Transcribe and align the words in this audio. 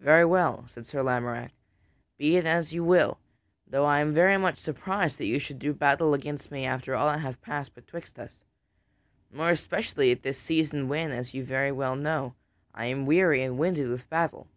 "Very 0.00 0.24
well," 0.24 0.66
said 0.66 0.84
Sir 0.84 1.00
Lamorack, 1.04 1.50
"so 1.50 1.54
be 2.18 2.36
it 2.36 2.44
as 2.44 2.72
you 2.72 2.82
will, 2.82 3.20
though 3.68 3.84
I 3.84 4.00
am 4.00 4.12
very 4.12 4.36
much 4.36 4.58
surprised 4.58 5.16
that 5.18 5.26
you 5.28 5.38
should 5.38 5.60
do 5.60 5.72
battle 5.72 6.12
against 6.12 6.50
me, 6.50 6.64
after 6.64 6.96
all 6.96 7.06
that 7.06 7.20
hath 7.20 7.40
passed 7.40 7.72
betwixt 7.76 8.18
us. 8.18 8.40
More 9.30 9.50
especially 9.50 10.10
at 10.10 10.24
this 10.24 10.38
season 10.40 10.88
when, 10.88 11.12
as 11.12 11.34
you 11.34 11.44
very 11.44 11.70
well 11.70 11.94
know, 11.94 12.34
I 12.74 12.86
am 12.86 13.06
weary 13.06 13.44
and 13.44 13.56
winded 13.56 13.88
with 13.90 14.10
battle." 14.10 14.48